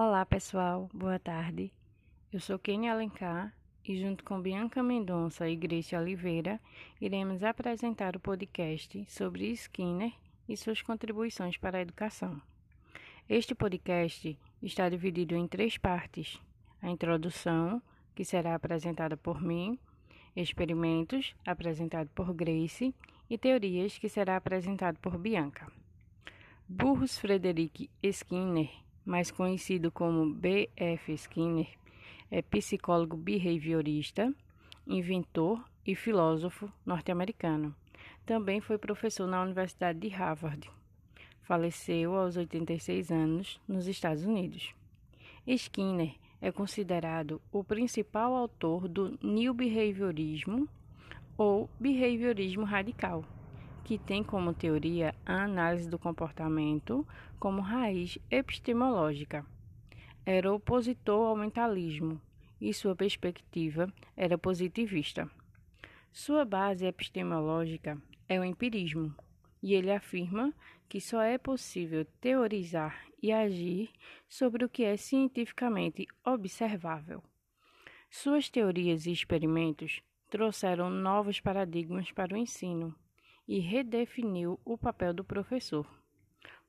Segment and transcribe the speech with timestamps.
[0.00, 1.72] Olá pessoal, boa tarde.
[2.32, 3.52] Eu sou Kenny Alencar
[3.84, 6.60] e junto com Bianca Mendonça e Grace Oliveira
[7.00, 10.12] iremos apresentar o podcast sobre Skinner
[10.48, 12.40] e suas contribuições para a educação.
[13.28, 16.40] Este podcast está dividido em três partes:
[16.80, 17.82] a introdução,
[18.14, 19.76] que será apresentada por mim,
[20.36, 22.94] experimentos, apresentado por Grace,
[23.28, 25.66] e teorias, que será apresentado por Bianca.
[26.68, 28.70] Burros Frederic Skinner
[29.08, 31.14] mais conhecido como B.F.
[31.14, 31.66] Skinner,
[32.30, 34.30] é psicólogo behaviorista,
[34.86, 37.74] inventor e filósofo norte-americano.
[38.26, 40.70] Também foi professor na Universidade de Harvard.
[41.40, 44.74] Faleceu aos 86 anos nos Estados Unidos.
[45.46, 50.68] Skinner é considerado o principal autor do New Behaviorismo
[51.38, 53.24] ou behaviorismo radical
[53.88, 57.08] que tem como teoria a análise do comportamento
[57.40, 59.46] como raiz epistemológica.
[60.26, 62.20] Era opositor ao mentalismo
[62.60, 65.26] e sua perspectiva era positivista.
[66.12, 67.96] Sua base epistemológica
[68.28, 69.14] é o empirismo,
[69.62, 70.52] e ele afirma
[70.86, 73.88] que só é possível teorizar e agir
[74.28, 77.22] sobre o que é cientificamente observável.
[78.10, 82.94] Suas teorias e experimentos trouxeram novos paradigmas para o ensino
[83.48, 85.86] e redefiniu o papel do professor.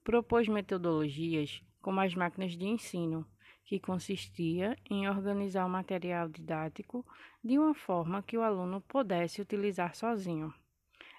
[0.02, 3.26] Propôs metodologias como as máquinas de ensino,
[3.66, 7.06] que consistia em organizar o material didático
[7.44, 10.54] de uma forma que o aluno pudesse utilizar sozinho.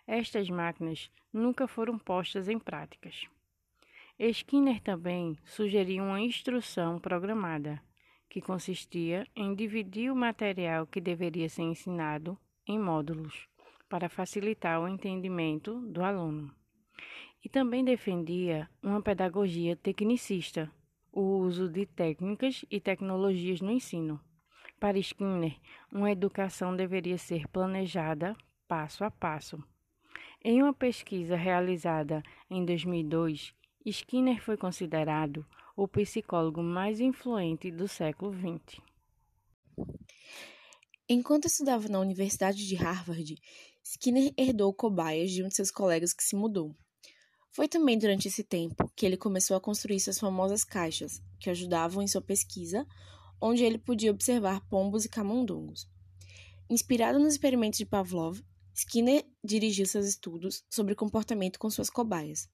[0.06, 3.28] Estas máquinas nunca foram postas em práticas.
[4.18, 7.80] Skinner também sugeriu uma instrução programada,
[8.28, 13.48] que consistia em dividir o material que deveria ser ensinado em módulos
[13.90, 16.54] para facilitar o entendimento do aluno.
[17.44, 20.70] E também defendia uma pedagogia tecnicista,
[21.12, 24.20] o uso de técnicas e tecnologias no ensino.
[24.78, 25.56] Para Skinner,
[25.92, 28.36] uma educação deveria ser planejada
[28.68, 29.62] passo a passo.
[30.42, 33.52] Em uma pesquisa realizada em 2002,
[33.84, 35.44] Skinner foi considerado
[35.76, 38.80] o psicólogo mais influente do século XX.
[41.12, 43.34] Enquanto estudava na Universidade de Harvard,
[43.82, 46.72] Skinner herdou cobaias de um de seus colegas que se mudou.
[47.50, 52.00] Foi também durante esse tempo que ele começou a construir suas famosas caixas, que ajudavam
[52.00, 52.86] em sua pesquisa,
[53.42, 55.90] onde ele podia observar pombos e camundongos.
[56.70, 58.40] Inspirado nos experimentos de Pavlov,
[58.72, 62.48] Skinner dirigiu seus estudos sobre comportamento com suas cobaias.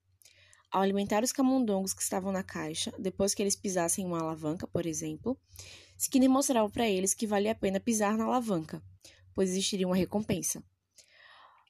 [0.77, 4.67] Ao alimentar os camundongos que estavam na caixa, depois que eles pisassem em uma alavanca,
[4.67, 5.35] por exemplo,
[5.97, 8.83] Skinner mostrava para eles que valia a pena pisar na alavanca,
[9.35, 10.63] pois existiria uma recompensa.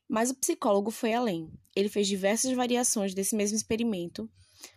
[0.09, 1.53] Mas o psicólogo foi além.
[1.77, 4.29] Ele fez diversas variações desse mesmo experimento,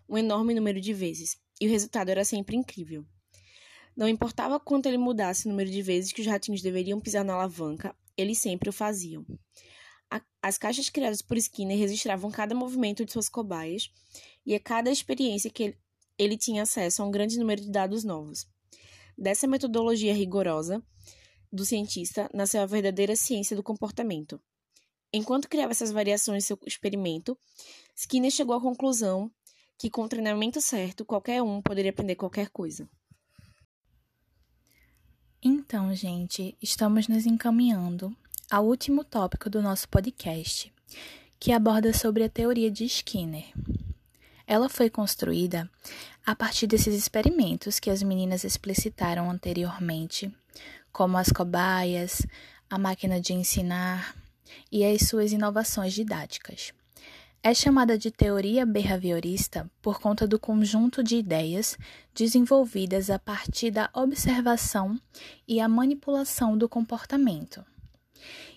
[0.07, 3.03] um enorme número de vezes, e o resultado era sempre incrível.
[3.97, 7.34] Não importava quanto ele mudasse o número de vezes que os ratinhos deveriam pisar na
[7.34, 9.25] alavanca, eles sempre o faziam.
[10.42, 13.92] As caixas criadas por Skinner registravam cada movimento de suas cobaias
[14.46, 15.78] e a cada experiência que ele,
[16.18, 18.47] ele tinha acesso a um grande número de dados novos.
[19.18, 20.81] Dessa metodologia rigorosa
[21.52, 24.42] do cientista nasceu a verdadeira ciência do comportamento,
[25.12, 27.38] Enquanto criava essas variações em seu experimento,
[27.96, 29.31] Skinner chegou à conclusão
[29.78, 32.88] que, com o treinamento certo, qualquer um poderia aprender qualquer coisa.
[35.41, 38.16] Então, gente, estamos nos encaminhando
[38.50, 40.74] ao último tópico do nosso podcast,
[41.40, 43.46] que aborda sobre a teoria de Skinner.
[44.48, 45.70] Ela foi construída
[46.26, 50.34] a partir desses experimentos que as meninas explicitaram anteriormente,
[50.92, 52.26] como as cobaias,
[52.68, 54.16] a máquina de ensinar,
[54.72, 56.74] e as suas inovações didáticas.
[57.44, 61.78] É chamada de teoria behaviorista por conta do conjunto de ideias
[62.16, 65.00] desenvolvidas a partir da observação
[65.48, 67.64] e a manipulação do comportamento.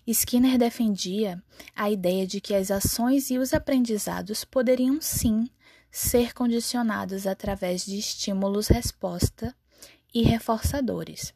[0.06, 1.42] Skinner defendia
[1.74, 5.48] a ideia de que as ações e os aprendizados poderiam sim
[5.90, 9.54] ser condicionados através de estímulos-resposta
[10.14, 11.34] e reforçadores,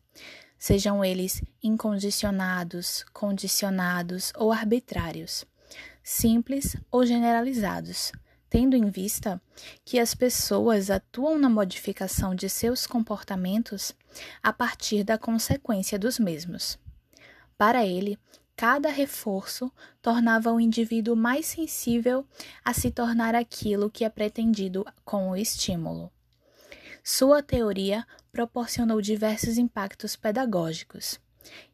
[0.59, 5.45] sejam eles incondicionados, condicionados ou arbitrários,
[6.03, 8.13] simples ou generalizados,
[8.49, 9.41] tendo em vista
[9.85, 13.93] que as pessoas atuam na modificação de seus comportamentos
[14.43, 16.79] a partir da consequência dos mesmos.
[17.59, 18.19] Para ele,
[18.55, 19.73] cada reforço
[20.03, 22.27] tornava o indivíduo mais sensível
[22.65, 26.11] a se tornar aquilo que é pretendido com o estímulo.
[27.03, 31.21] Sua teoria proporcionou diversos impactos pedagógicos.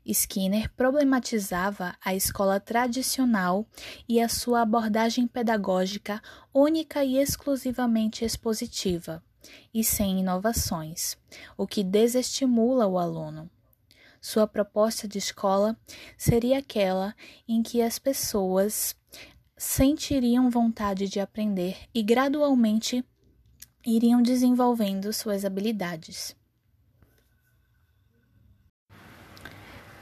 [0.05, 3.67] Skinner problematizava a escola tradicional
[4.09, 6.21] e a sua abordagem pedagógica
[6.53, 9.23] única e exclusivamente expositiva,
[9.73, 11.17] e sem inovações,
[11.57, 13.51] o que desestimula o aluno.
[14.23, 15.77] Sua proposta de escola
[16.17, 17.13] seria aquela
[17.47, 18.95] em que as pessoas
[19.57, 23.05] sentiriam vontade de aprender e gradualmente
[23.85, 26.37] iriam desenvolvendo suas habilidades.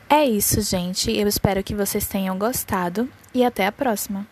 [0.06, 1.11] É isso, gente.
[1.11, 4.28] Eu espero que vocês tenham gostado e até a próxima.